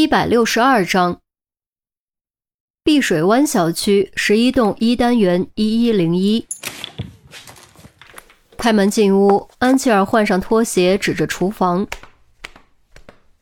[0.00, 1.20] 一百六十二章，
[2.82, 6.46] 碧水湾小区十一栋一单元一一零一。
[8.56, 11.86] 开门进屋，安琪儿换上拖鞋，指着厨房，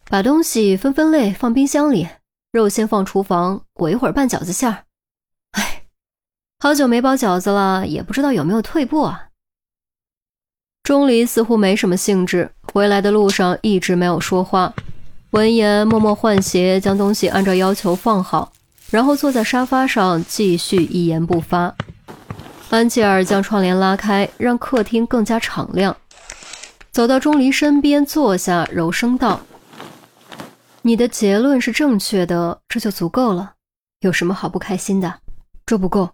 [0.06, 2.08] 把东西分分类，放冰箱里。
[2.50, 4.82] 肉先放厨房，我一会儿拌饺子馅儿。
[5.52, 5.84] 哎，
[6.58, 9.28] 好久没包饺子了，也不知道有没有退步啊。
[10.82, 14.74] 钟离似乎没什么兴致，回来的路上一直没有说话。
[15.32, 18.50] 闻言，默默换鞋，将东西按照要求放好，
[18.90, 21.74] 然后坐在沙发上继续一言不发。
[22.70, 25.94] 安吉尔将窗帘拉开，让客厅更加敞亮，
[26.90, 29.42] 走到钟离身边坐下，柔声道
[30.80, 33.52] ：“你的结论是正确的，这就足够了。
[34.00, 35.20] 有什么好不开心的？
[35.66, 36.10] 这不够。”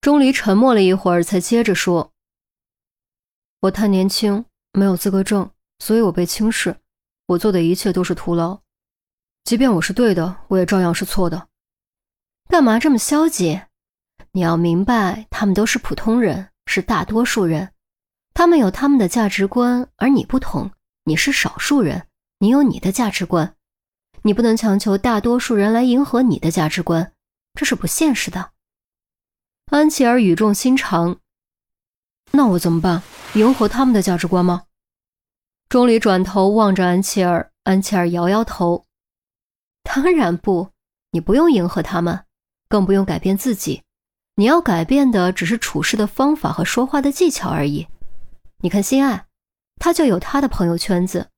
[0.00, 2.12] 钟离沉默了一会儿，才接着说
[3.62, 6.76] ：“我太年轻，没有资格证，所以我被轻视。”
[7.26, 8.60] 我做的一切都是徒劳，
[9.44, 11.48] 即便我是对的，我也照样是错的。
[12.48, 13.62] 干嘛这么消极？
[14.32, 17.72] 你要明白，他们都是普通人，是大多数人，
[18.34, 20.70] 他们有他们的价值观，而你不同，
[21.04, 22.06] 你是少数人，
[22.40, 23.56] 你有你的价值观，
[24.22, 27.12] 你不能强求大多数人来迎合你的价值观，
[27.54, 28.50] 这是不现实的。
[29.66, 31.18] 安琪儿语重心长，
[32.32, 33.02] 那我怎么办？
[33.34, 34.64] 迎合他们的价值观吗？
[35.74, 38.86] 钟离转头望着安琪儿，安琪儿摇摇头
[39.82, 40.68] ：“当然不，
[41.10, 42.26] 你不用迎合他们，
[42.68, 43.82] 更不用改变自己。
[44.36, 47.88] 你要改变的只是处事的方法和说话的技巧而已。
[48.58, 49.26] 你看心爱，
[49.80, 51.28] 他就有他的朋友圈子，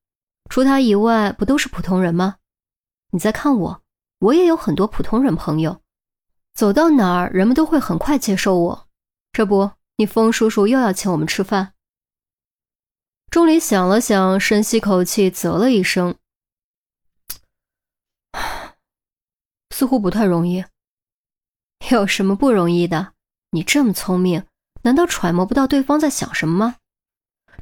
[0.51, 2.35] 除他以外，不都是普通人吗？
[3.09, 3.81] 你再看我，
[4.19, 5.81] 我也有很多普通人朋友，
[6.53, 8.87] 走到哪儿，人们都会很快接受我。
[9.31, 11.73] 这不，你风叔叔又要请我们吃饭。”
[13.37, 16.15] 钟离想了想，深吸口气，啧了一声
[19.69, 20.65] ：“似乎不太容易。
[21.91, 23.13] 有什么不容易的？
[23.51, 24.43] 你这么聪明，
[24.81, 26.77] 难道揣摩不到对方在想什么吗？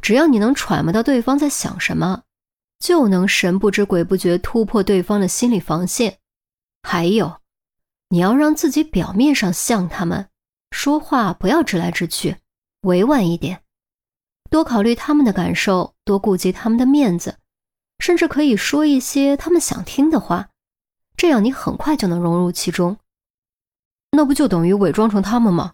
[0.02, 2.24] 只要你能揣摩到对方在想什么，
[2.80, 6.20] 就能神不知鬼不觉突破对方的心理防线。
[6.84, 7.42] 还有，
[8.08, 10.30] 你要让自己表面上像他们，
[10.72, 12.38] 说话不要直来直去，
[12.84, 13.62] 委婉一点。”
[14.56, 17.40] 多考虑他们的感受，多顾及他们的面子，
[18.00, 20.48] 甚至可以说一些他们想听的话，
[21.18, 22.96] 这样你很快就能融入其中。
[24.12, 25.74] 那不就等于伪装成他们吗？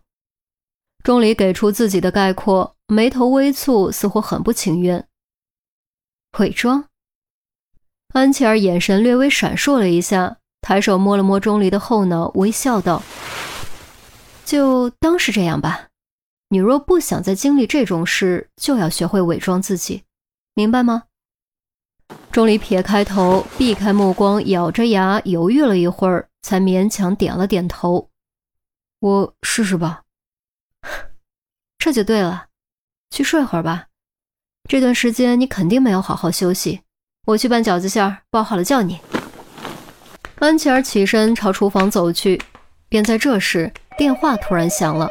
[1.03, 5.07] 钟离给出自己的概括，眉头微蹙，似乎很不情愿。
[6.39, 6.85] 伪装？
[8.15, 13.03] 安琪儿眼神略微闪烁了一下，抬手摸了摸钟离的后脑，微笑道
[14.43, 15.89] ：“就当是这样吧。”
[16.53, 20.03] 你若不想再经历这种事，就要学会伪装自己，
[20.53, 21.03] 明白吗？
[22.29, 28.09] 钟离撇开头，避开目光，咬着牙犹豫了一会儿，才勉强点了点头。
[28.99, 30.01] 我试试吧。
[31.79, 32.47] 这就对了，
[33.11, 33.87] 去睡会儿吧。
[34.67, 36.81] 这段时间你肯定没有好好休息。
[37.27, 38.99] 我去拌饺子馅，包好了叫你。
[40.39, 42.41] 安琪儿起身朝厨房走去，
[42.89, 45.09] 便在这时，电话突然响了。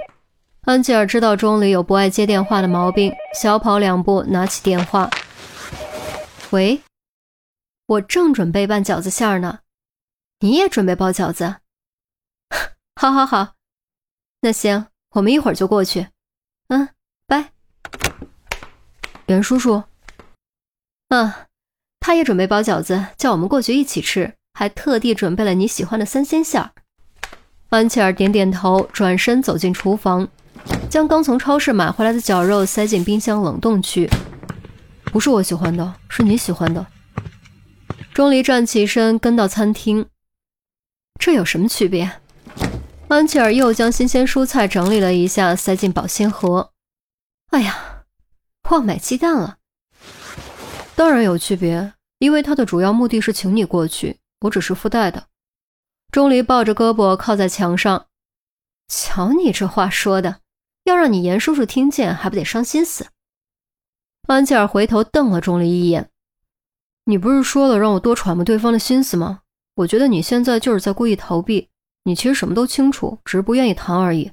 [0.63, 5.09] 安吉尔知道钟离有不爱接电话的毛病，小跑两步拿起电话
[6.51, 6.83] ：“喂，
[7.87, 9.61] 我正准备拌饺子馅儿呢，
[10.41, 11.57] 你也准备包饺子？
[12.95, 13.55] 好，好，好，
[14.43, 16.09] 那行，我们一会儿就过去。
[16.69, 16.91] 嗯，
[17.27, 17.53] 拜。
[19.27, 19.85] 袁叔叔，
[21.09, 21.33] 嗯，
[22.01, 26.71] 他也准备包饺子，叫我们过去一起吃，还特地准备了你喜欢的三鲜馅儿。”
[27.71, 30.29] 安琪儿点点头，转身走进厨房。
[30.89, 34.09] 将刚从超市买回来的绞肉塞进冰箱冷冻区。
[35.05, 36.87] 不是我喜欢的，是你喜欢的。
[38.13, 40.07] 钟离站起身，跟到餐厅。
[41.19, 42.21] 这有什么区别？
[43.09, 46.71] 安琪儿又将新鲜蔬菜整理了一下，塞进保鲜盒。
[47.51, 48.05] 哎呀，
[48.71, 49.57] 忘买鸡蛋了。
[50.95, 55.25] 当然有区别，因为他的主要目的是请你过去，我只是附带的。
[56.13, 58.07] 钟离抱着胳膊靠在墙上。
[58.89, 60.40] 瞧你这话说的，
[60.85, 63.07] 要让你严叔叔听见，还不得伤心死？
[64.27, 66.11] 安琪尔回头瞪了钟离一眼
[67.05, 69.41] ：“你不是说了让我多揣摩对方的心思吗？
[69.75, 71.69] 我觉得你现在就是在故意逃避。
[72.05, 74.33] 你其实什么都清楚，只是不愿意谈而已。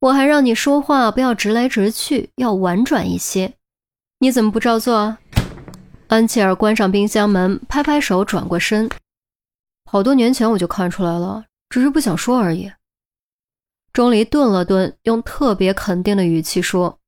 [0.00, 3.54] 我还让你说话不要直来直去，要婉转一些。
[4.18, 5.18] 你怎么不照做啊？”
[6.08, 8.88] 安琪儿关上冰箱门，拍拍手，转过身
[9.90, 12.70] ：“好多年前我就看出来了，只是不想说而已。”
[13.94, 16.98] 钟离顿了顿，用特别肯定的语气说：“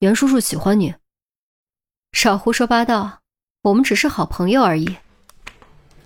[0.00, 0.94] 袁叔叔喜欢你。”
[2.12, 3.20] 少胡说八道，
[3.62, 4.96] 我们只是好朋友而已。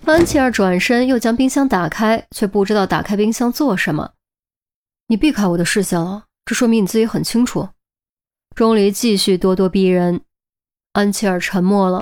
[0.05, 4.13] 安琪儿转身又将冰箱打开，却不知道打开冰箱做什么。
[5.07, 7.67] 你避开我的视线了，这说明你自己很清楚。
[8.55, 10.21] 钟离继续咄咄逼人。
[10.93, 12.01] 安琪儿沉默了，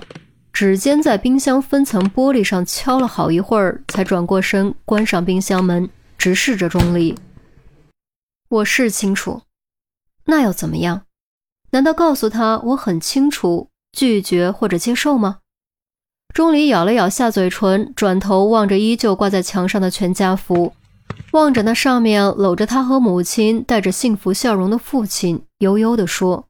[0.54, 5.90] 指尖在冰箱分层玻璃上敲了好一会儿，才转过身关上冰箱门，
[6.20, 7.18] 直视着钟离。
[8.50, 9.44] 我是清楚，
[10.26, 11.06] 那又怎么样？
[11.70, 15.42] 难道告诉他我很清楚，拒绝或者接受吗？
[16.34, 20.74] 钟离咬了咬下嘴唇，转头望着依旧挂在墙上的全家福，
[21.34, 26.48] 望着那上面搂着他和母亲带着幸福笑容的父亲，悠悠地说：“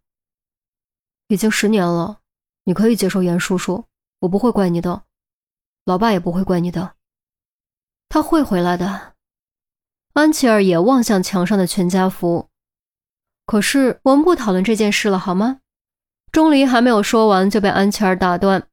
[1.28, 2.20] 已经十年了，
[2.64, 3.84] 你可以接受严叔叔，
[4.20, 5.04] 我不会怪你的，
[5.84, 6.94] 老爸也不会怪你的，
[8.08, 9.16] 他会回来的。”
[10.20, 12.50] 安琪儿也望向墙上的全家福，
[13.46, 15.62] 可是我们不讨论这件事了，好吗？
[16.30, 18.68] 钟离还没有说完，就被安琪儿打断。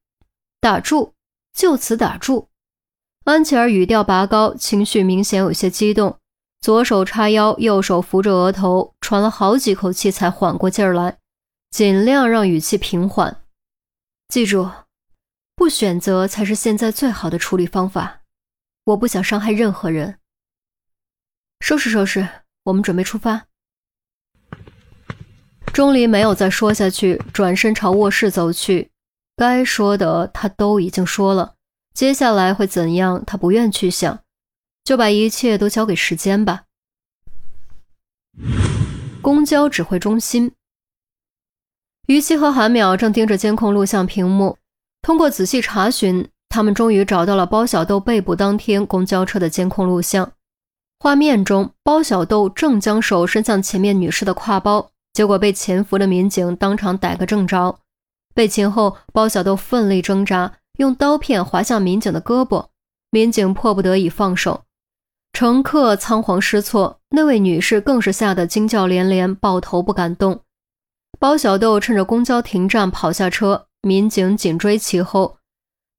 [0.59, 1.13] 打住！
[1.53, 2.49] 就此打住！
[3.23, 6.19] 安琪儿语调拔高，情绪明显有些激动，
[6.59, 11.17] 左手叉腰，右手扶着额头，喘了好几口气才缓过劲儿来，
[11.71, 13.41] 尽量让语气平缓。
[14.27, 14.69] 记住，
[15.55, 18.23] 不选择才是现在最好的处理方法。
[18.83, 20.19] 我不想伤害任何人。
[21.59, 22.27] 收拾收拾，
[22.63, 23.45] 我们准备出发。
[25.73, 28.89] 钟离没有再说下去，转身朝卧室走去。
[29.35, 31.53] 该说的他都已经说了，
[31.93, 34.23] 接下来会怎样，他不愿去想，
[34.83, 36.63] 就把一切都交给时间吧。
[39.21, 40.53] 公交指挥中心，
[42.07, 44.57] 于西和韩淼正盯着监控录像屏幕，
[45.01, 50.31] 通过仔细查询，他们终于找到了包小豆被捕当天公交车的监控录像。
[50.99, 57.79] 画面中，包小豆正将手伸向前面女士的挎包，结果被潜伏的民警当场逮个正着。
[58.33, 62.67] 被擒后，包小豆奋力挣扎，用刀片划向民警的胳膊，
[63.11, 64.63] 民警迫不得已放手。
[65.33, 70.41] 乘客仓皇失措，那位女士更是吓得惊叫连连，抱头不敢动。
[71.19, 75.37] 包小豆趁着公交停站跑下车，民警紧追其后，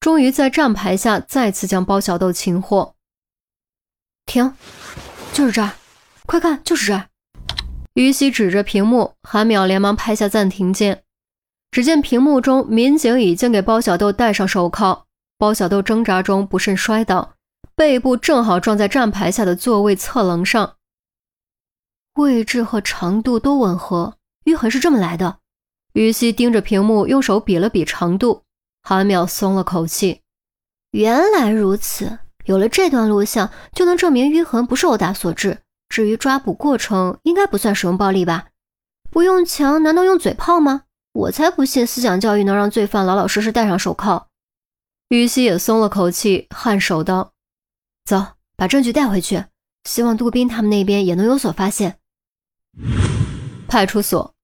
[0.01, 2.95] 终于在站牌下再次将包小豆擒获。
[4.29, 4.55] 停，
[5.33, 5.73] 就是这儿，
[6.27, 7.09] 快看，就是这儿。
[7.95, 11.03] 于西指着屏幕，韩淼连忙拍下暂停键。
[11.73, 15.07] 只见屏幕中，民警已经给包小豆戴上手铐。
[15.39, 17.35] 包小豆挣扎中不慎摔倒，
[17.75, 20.77] 背部正好撞在站牌下的座位侧棱上，
[22.15, 25.39] 位置和长度都吻合，淤痕是这么来的。
[25.93, 28.43] 于西盯着屏幕，用手比了比长度。
[28.83, 30.23] 韩淼松了口气，
[30.93, 35.59] 原来如此，有了这段录像，就能证明淤痕不是殴打所致。
[35.91, 38.47] 至于抓捕过程，应该不算使用暴力吧？
[39.11, 40.85] 不用强，难道用嘴炮吗？
[41.13, 44.29] 我才不信思想教育能让罪犯老老实实戴上手铐。
[45.11, 47.33] 于西也松了口气，颔首道
[48.09, 49.45] ：“走，把证据带回去，
[49.85, 51.99] 希望杜宾他们那边也能有所发现。”
[53.69, 54.35] 派出所，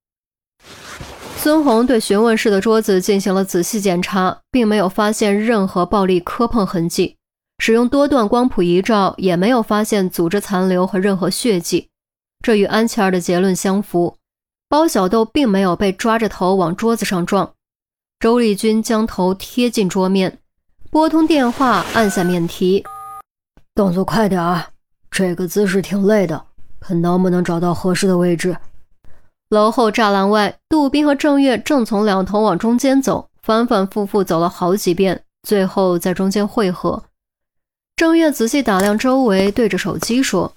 [1.38, 7.16] 孙红对询问室的桌子进行了仔细检查，并没有发现任何暴力磕碰痕迹。
[7.66, 11.88] 使用多段光谱仪照，也没有发现组织残留和任何血迹，
[12.42, 14.18] 这与安琪儿的结论相符。
[14.68, 17.54] 包小豆并没有被抓着头往桌子上撞。
[18.20, 20.40] 周丽君将头贴近桌面，
[20.90, 22.84] 拨通电话，按下免提。
[23.74, 24.66] 动作快点儿，
[25.10, 26.44] 这个姿势挺累的，
[26.80, 28.54] 看能不能找到合适的位置。
[29.48, 37.02] 楼后栅栏外，杜宾和郑月正从两头往中间走，反反复复走了好几遍，最后在中间汇合。
[37.96, 40.52] 郑月仔细打量周围，对着手机说：“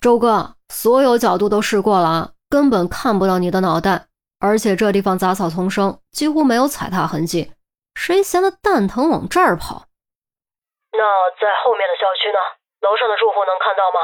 [0.00, 4.08] 周哥，所有角度都试过了啊。”根本看不到你的脑袋，
[4.38, 7.52] 而且这地方杂草丛生，几乎没有踩踏痕迹。
[7.94, 9.86] 谁闲的蛋疼往这儿跑？
[10.92, 10.98] 那
[11.40, 12.38] 在后面的小区呢？
[12.80, 14.00] 楼上的住户能看到吗？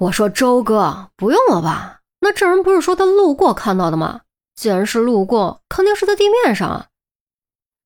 [0.00, 2.00] 我说周哥，不用了吧？
[2.20, 4.22] 那这人不是说他路过看到的吗？
[4.54, 6.86] 既然是路过，肯定是在地面上啊。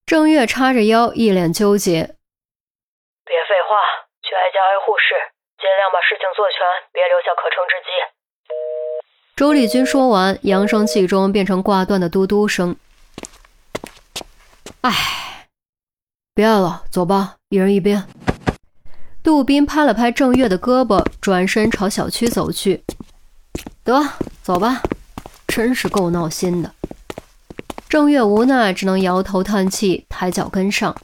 [0.06, 2.13] 郑月叉着腰，一脸纠结。
[3.24, 3.80] 别废话，
[4.22, 5.14] 去挨家挨户试，
[5.56, 6.60] 尽量把事情做全，
[6.92, 7.88] 别留下可乘之机。
[9.34, 12.76] 周丽君说完，扬声器中变成挂断的嘟嘟声。
[14.82, 15.48] 唉，
[16.34, 18.04] 别爱了，走吧，一人一边。
[19.22, 22.84] 杜宾拍了拍郑月的胳膊，转身朝小区走去。
[23.82, 24.02] 得，
[24.42, 24.82] 走吧，
[25.48, 26.74] 真是够闹心的。
[27.88, 30.94] 郑月无奈，只能摇头叹气，抬脚跟上。